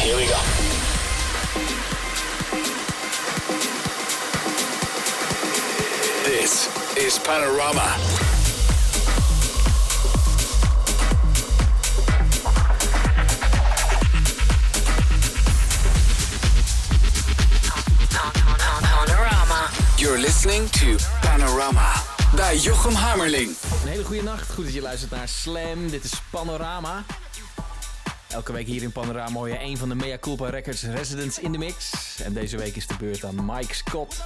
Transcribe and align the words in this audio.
Here 0.00 0.16
we 0.16 0.24
go. 0.24 0.40
This 6.24 6.68
is 6.96 7.18
Panorama. 7.18 7.96
You're 19.98 20.18
listening 20.18 20.68
to 20.70 20.96
Panorama 21.20 21.92
bij 22.34 22.56
Jochem 22.56 22.94
Hammerling. 22.94 23.56
Een 23.82 23.88
hele 23.88 24.04
goede 24.04 24.22
nacht. 24.22 24.50
Goed 24.50 24.64
dat 24.64 24.74
je 24.74 24.82
luistert 24.82 25.10
naar 25.10 25.28
Slam. 25.28 25.90
Dit 25.90 26.04
is 26.04 26.12
Panorama. 26.30 27.04
Elke 28.30 28.52
week 28.52 28.66
hier 28.66 28.82
in 28.82 28.92
Panorama 28.92 29.38
hoor 29.38 29.48
je 29.48 29.60
een 29.60 29.76
van 29.76 29.88
de 29.88 29.94
Mea 29.94 30.18
Culpa 30.18 30.48
Records 30.48 30.82
residents 30.82 31.38
in 31.38 31.52
de 31.52 31.58
mix. 31.58 31.92
En 32.24 32.32
deze 32.32 32.56
week 32.56 32.76
is 32.76 32.86
de 32.86 32.94
beurt 32.98 33.24
aan 33.24 33.44
Mike 33.44 33.74
Scott. 33.74 34.16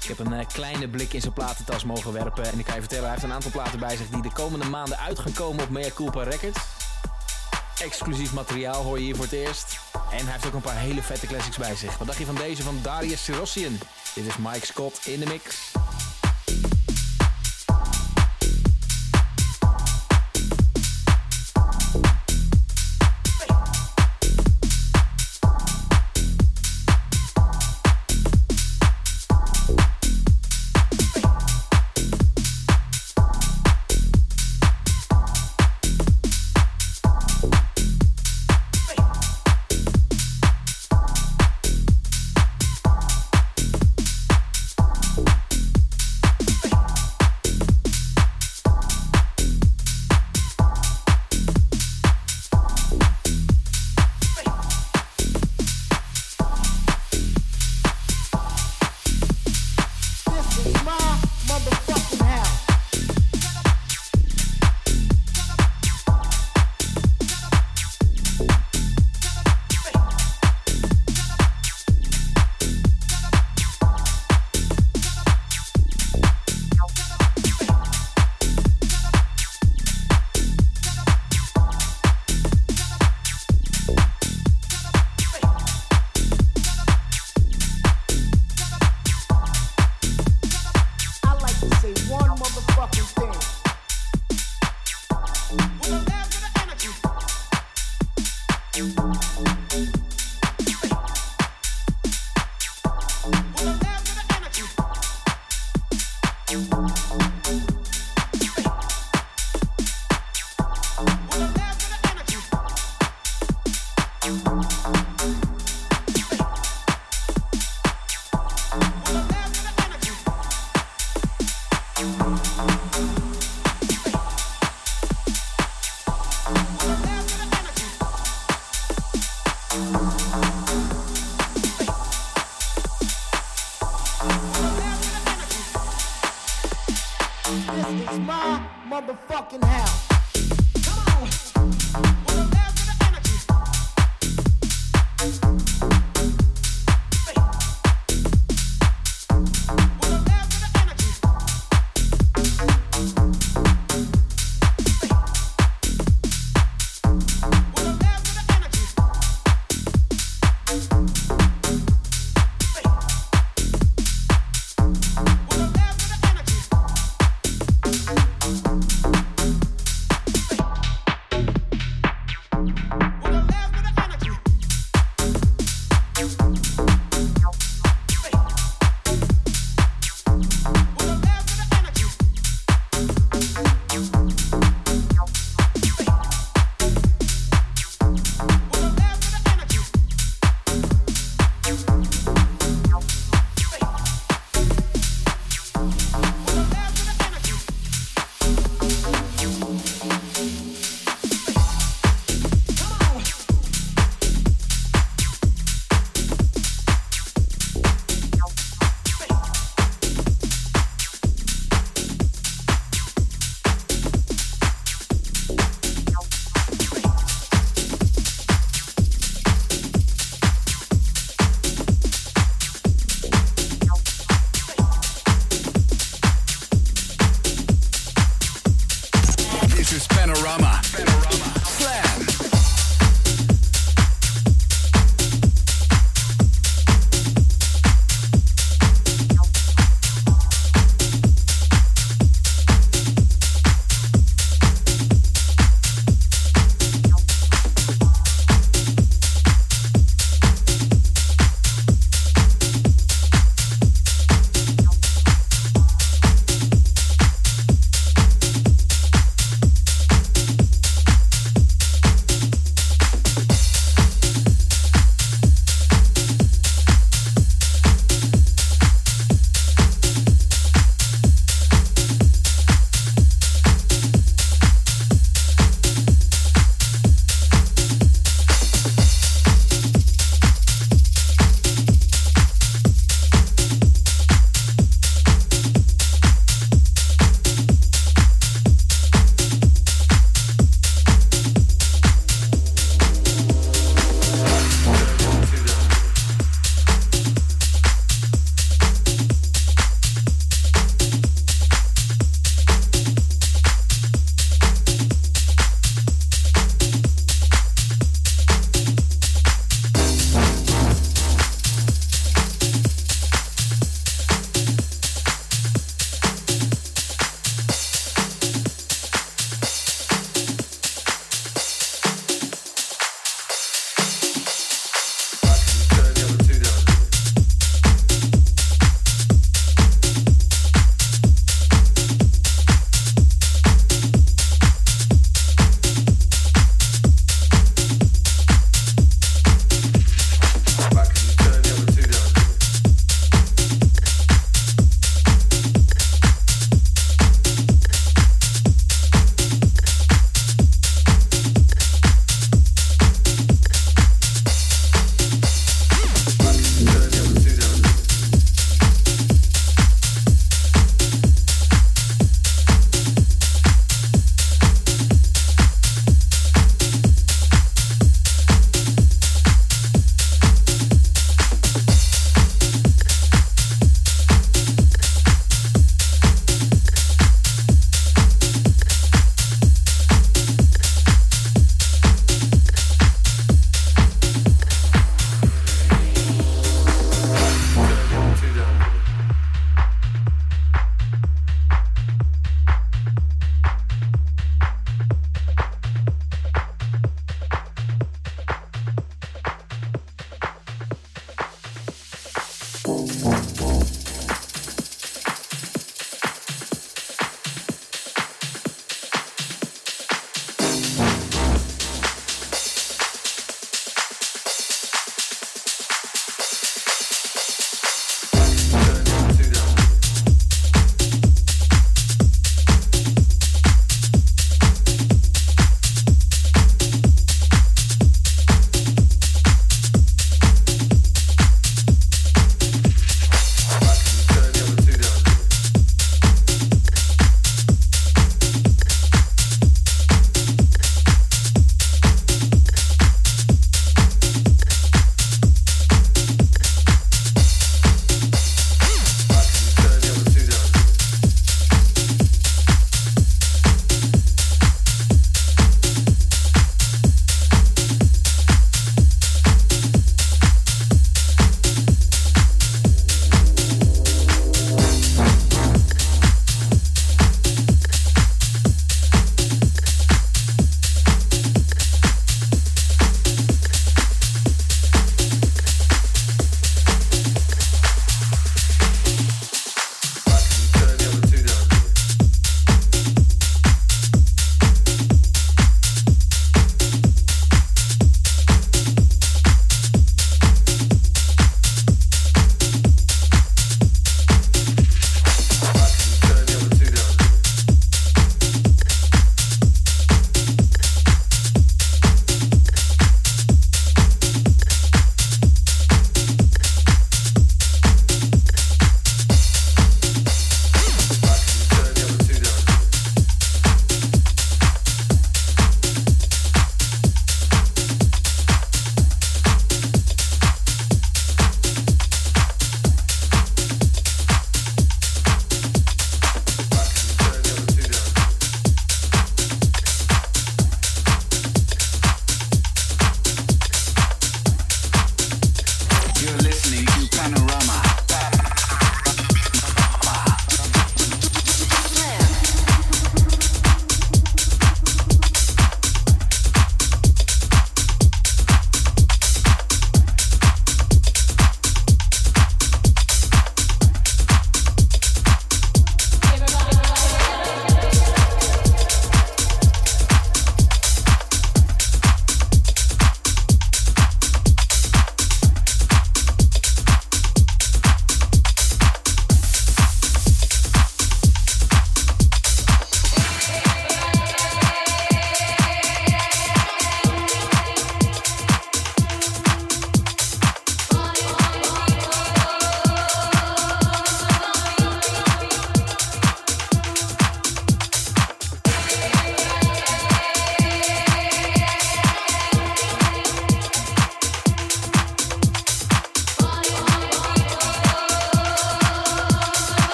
Ik 0.00 0.08
heb 0.08 0.18
een 0.18 0.32
eh, 0.32 0.46
kleine 0.46 0.88
blik 0.88 1.12
in 1.12 1.20
zijn 1.20 1.32
platentas 1.32 1.84
mogen 1.84 2.12
werpen. 2.12 2.44
En 2.44 2.58
ik 2.58 2.64
kan 2.64 2.74
je 2.74 2.80
vertellen, 2.80 3.04
hij 3.04 3.12
heeft 3.12 3.24
een 3.24 3.32
aantal 3.32 3.50
platen 3.50 3.78
bij 3.78 3.96
zich 3.96 4.08
die 4.08 4.22
de 4.22 4.32
komende 4.32 4.68
maanden 4.68 4.98
uit 4.98 5.18
gaan 5.18 5.32
komen 5.32 5.64
op 5.64 5.70
Mea 5.70 5.90
Culpa 5.94 6.22
Records. 6.22 6.58
Exclusief 7.82 8.32
materiaal 8.32 8.82
hoor 8.82 8.98
je 8.98 9.04
hier 9.04 9.16
voor 9.16 9.24
het 9.24 9.34
eerst. 9.34 9.78
En 10.10 10.24
hij 10.24 10.32
heeft 10.32 10.46
ook 10.46 10.54
een 10.54 10.60
paar 10.60 10.78
hele 10.78 11.02
vette 11.02 11.26
classics 11.26 11.56
bij 11.56 11.74
zich. 11.74 11.98
Wat 11.98 12.06
dacht 12.06 12.18
je 12.18 12.26
van 12.26 12.34
deze 12.34 12.62
van 12.62 12.78
Darius 12.82 13.24
Syrossian? 13.24 13.78
Dit 14.14 14.26
is 14.26 14.36
Mike 14.36 14.66
Scott 14.66 15.06
in 15.06 15.20
de 15.20 15.26
mix. 15.26 15.72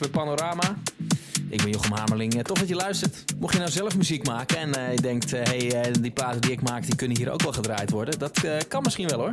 Bij 0.00 0.08
Panorama. 0.08 0.76
Ik 1.48 1.62
ben 1.62 1.70
Jochem 1.70 1.92
Hamerling. 1.92 2.34
Eh, 2.34 2.40
Tof 2.42 2.58
dat 2.58 2.68
je 2.68 2.74
luistert. 2.74 3.24
Mocht 3.38 3.52
je 3.52 3.58
nou 3.58 3.70
zelf 3.70 3.96
muziek 3.96 4.26
maken 4.26 4.56
en 4.56 4.74
eh, 4.74 4.94
je 4.94 5.00
denkt... 5.00 5.32
eh, 5.32 5.42
hey, 5.42 5.90
die 6.00 6.10
platen 6.10 6.40
die 6.40 6.50
ik 6.50 6.62
maak, 6.62 6.86
die 6.86 6.96
kunnen 6.96 7.16
hier 7.16 7.30
ook 7.30 7.42
wel 7.42 7.52
gedraaid 7.52 7.90
worden. 7.90 8.18
Dat 8.18 8.40
kan 8.68 8.82
misschien 8.82 9.08
wel 9.08 9.18
hoor. 9.18 9.30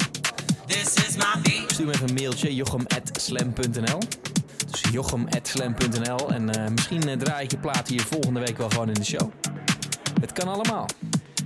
Stuur 1.67 1.85
me 1.85 1.93
even 1.93 2.09
een 2.09 2.13
mailtje, 2.15 2.55
jochem.slam.nl 2.55 3.99
Dus 4.71 4.81
jochem.slam.nl 4.91 6.31
En 6.31 6.73
misschien 6.73 7.17
draai 7.17 7.43
ik 7.43 7.51
je 7.51 7.57
plaat 7.57 7.87
hier 7.87 8.01
volgende 8.01 8.39
week 8.39 8.57
wel 8.57 8.69
gewoon 8.69 8.87
in 8.87 8.93
de 8.93 9.05
show. 9.05 9.31
Het 10.21 10.31
kan 10.31 10.47
allemaal. 10.47 10.85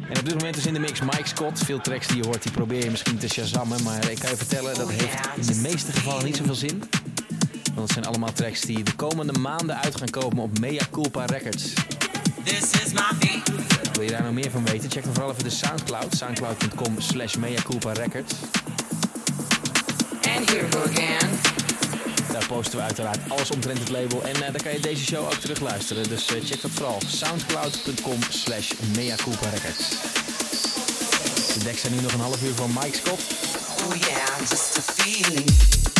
En 0.09 0.19
op 0.19 0.25
dit 0.25 0.33
moment 0.33 0.57
is 0.57 0.65
in 0.65 0.73
de 0.73 0.79
mix 0.79 0.99
Mike 0.99 1.27
Scott. 1.27 1.59
Veel 1.59 1.79
tracks 1.81 2.07
die 2.07 2.17
je 2.17 2.25
hoort, 2.25 2.43
die 2.43 2.51
probeer 2.51 2.83
je 2.83 2.89
misschien 2.89 3.17
te 3.17 3.27
shazammen. 3.27 3.83
Maar 3.83 4.09
ik 4.09 4.19
kan 4.19 4.29
je 4.29 4.37
vertellen, 4.37 4.75
dat 4.75 4.89
heeft 4.89 5.29
in 5.35 5.45
de 5.53 5.69
meeste 5.69 5.91
gevallen 5.91 6.25
niet 6.25 6.35
zoveel 6.37 6.55
zin. 6.55 6.83
Want 7.73 7.79
het 7.79 7.91
zijn 7.91 8.05
allemaal 8.05 8.33
tracks 8.33 8.61
die 8.61 8.83
de 8.83 8.95
komende 8.95 9.39
maanden 9.39 9.81
uit 9.81 9.95
gaan 9.95 10.09
komen 10.09 10.43
op 10.43 10.59
Mea 10.59 10.83
Culpa 10.91 11.25
Records. 11.25 11.73
Wil 13.93 14.03
je 14.03 14.09
daar 14.09 14.23
nog 14.23 14.33
meer 14.33 14.51
van 14.51 14.65
weten? 14.65 14.91
Check 14.91 15.03
dan 15.03 15.13
vooral 15.13 15.31
even 15.31 15.43
de 15.43 15.49
Soundcloud. 15.49 16.15
Soundcloud.com 16.15 16.95
slash 17.01 17.35
Mea 17.35 17.61
Culpa 17.61 17.91
Records. 17.91 18.33
And 20.37 20.49
here 20.49 20.67
we 20.67 20.71
go 20.71 20.83
again. 20.83 21.29
Daar 22.31 22.45
posten 22.47 22.77
we 22.77 22.83
uiteraard 22.83 23.19
alles 23.27 23.51
omtrent 23.51 23.79
het 23.79 23.89
label. 23.89 24.23
En 24.23 24.33
eh, 24.33 24.39
daar 24.39 24.63
kan 24.63 24.71
je 24.71 24.79
deze 24.79 25.03
show 25.03 25.25
ook 25.25 25.33
terugluisteren. 25.33 26.09
Dus 26.09 26.25
eh, 26.27 26.43
check 26.43 26.61
dat 26.61 26.71
vooral. 26.71 27.01
Soundcloud.com 27.07 28.19
slash 28.29 28.71
Mea 28.95 29.15
Culpa 29.15 29.49
Records. 29.49 29.89
De 31.53 31.63
decks 31.63 31.81
zijn 31.81 31.93
nu 31.93 32.01
nog 32.01 32.13
een 32.13 32.19
half 32.19 32.43
uur 32.43 32.53
van 32.55 32.69
Mike 32.73 32.97
Scott. 32.97 33.21
Oh 33.87 33.95
yeah, 33.95 34.39
just 34.39 34.77
a 34.77 34.81
feeling. 34.81 35.90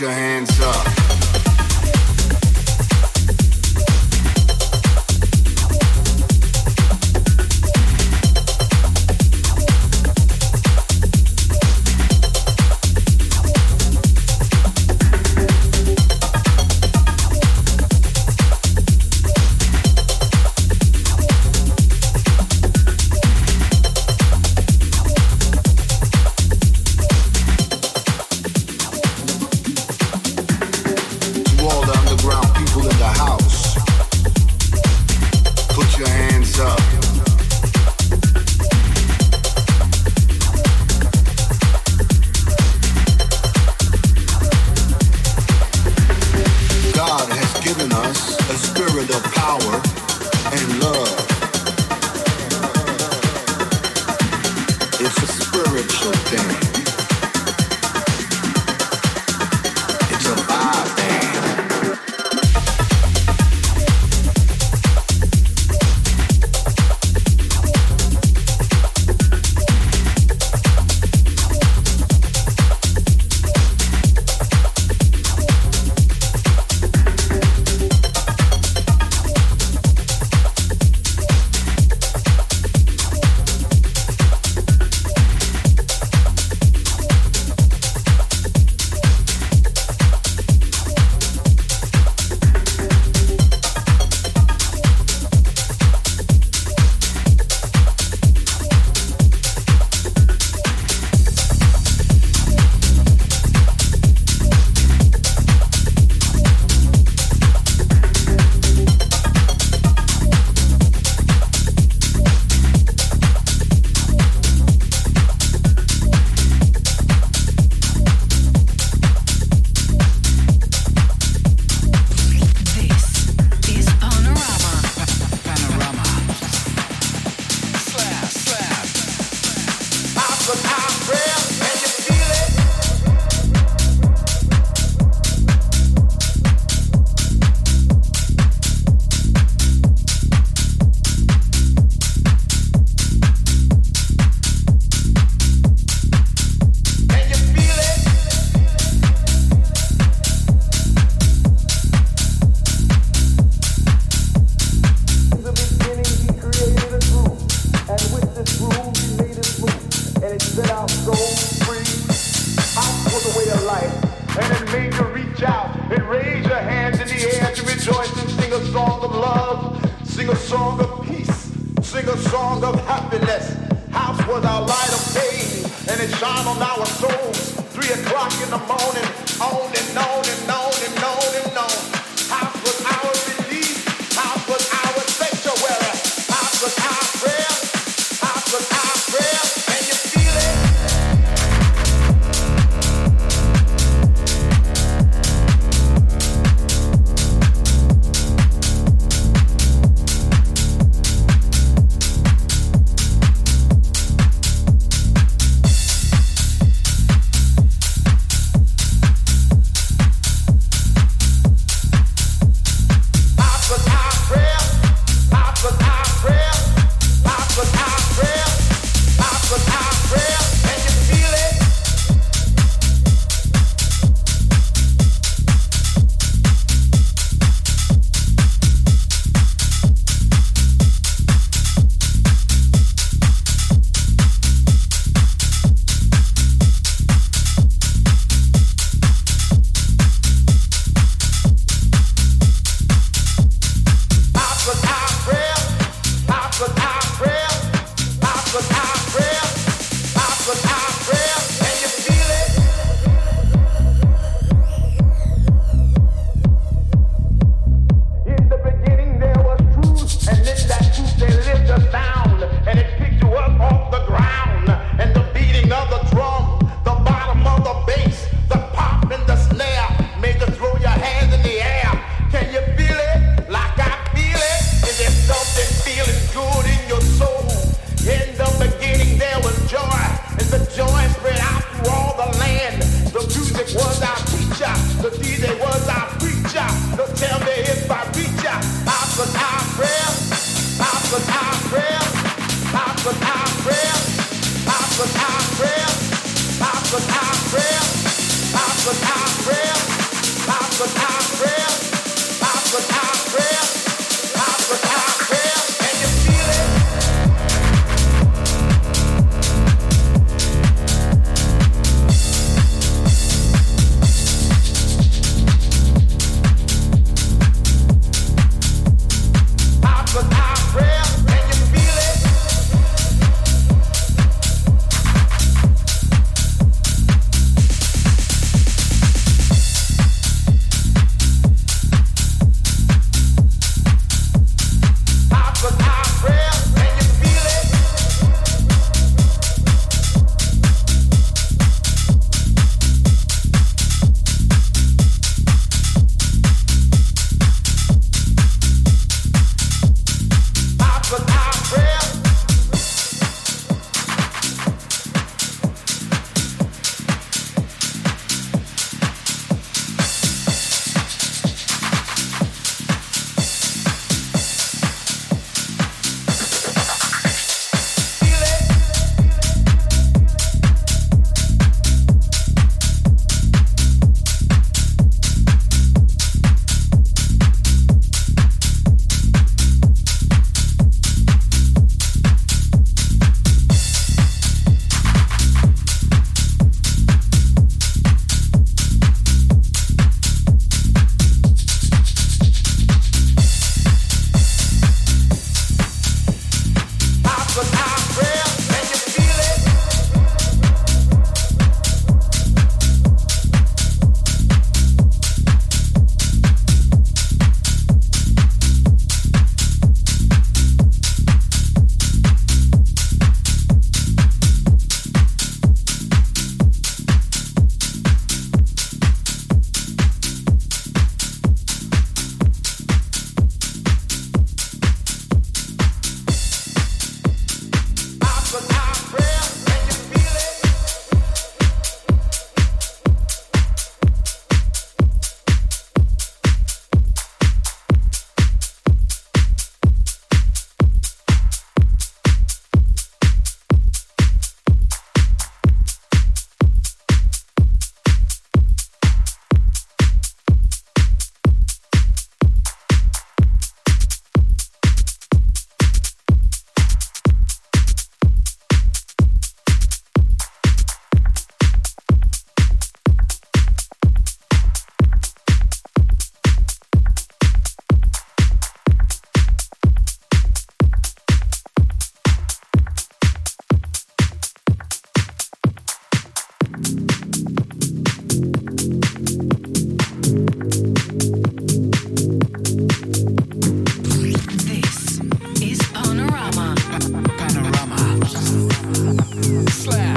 Your 0.00 0.10
hands 0.10 0.60
up. 0.60 0.93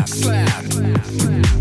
slap. 0.06 0.08
slap. 0.08 0.72
slap. 0.72 1.06
slap. 1.06 1.57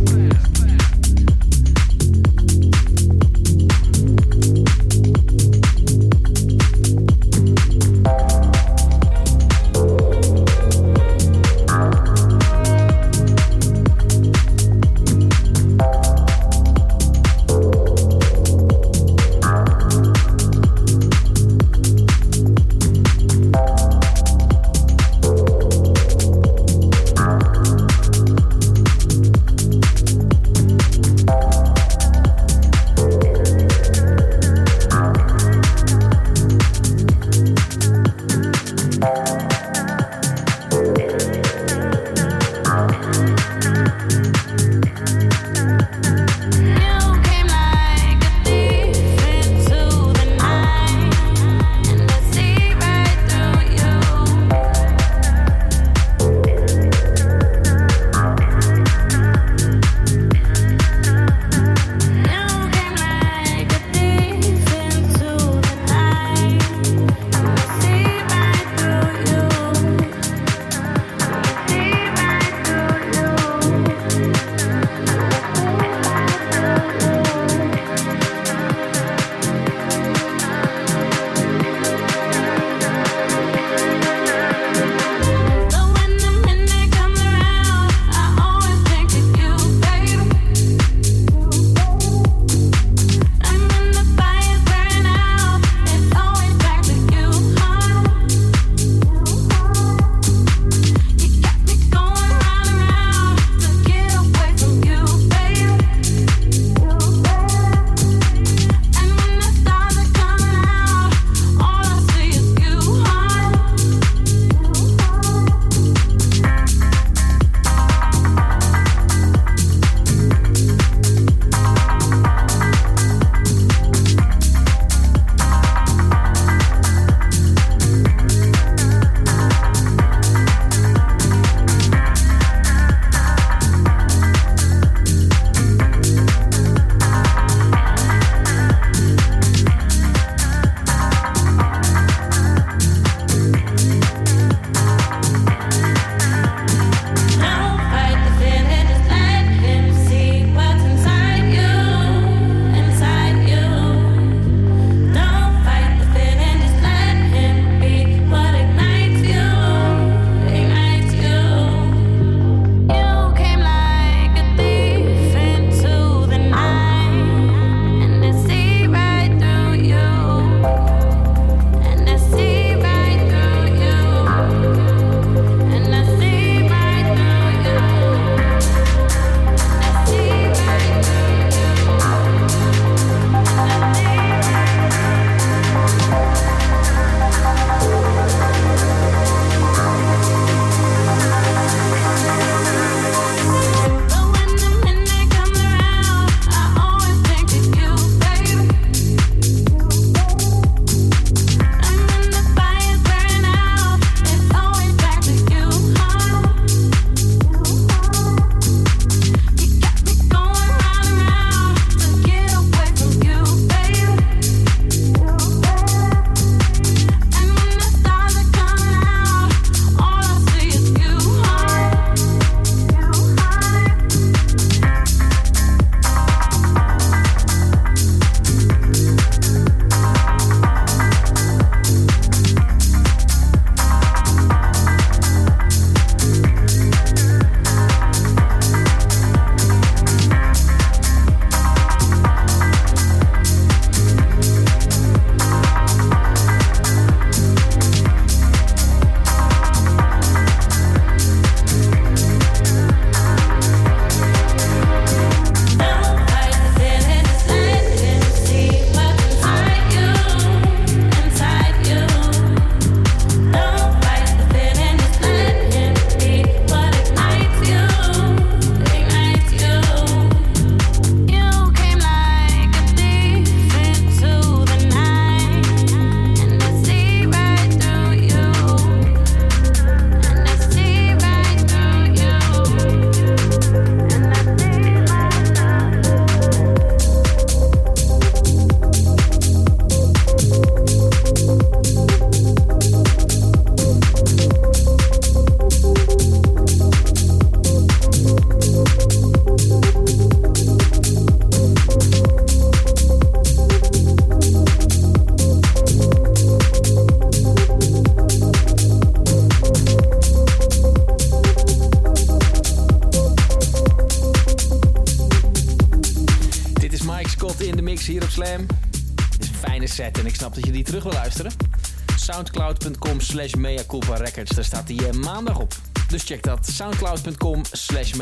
soundcloud.com 326.76 327.62
slash 327.72 328.12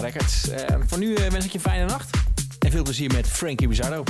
Records. 0.00 0.48
Uh, 0.48 0.56
voor 0.86 0.98
nu 0.98 1.06
uh, 1.06 1.16
wens 1.16 1.44
ik 1.44 1.50
je 1.50 1.58
een 1.58 1.64
fijne 1.64 1.84
nacht 1.84 2.10
en 2.58 2.70
veel 2.70 2.82
plezier 2.82 3.12
met 3.12 3.26
Frankie 3.26 3.68
Bizarro. 3.68 4.04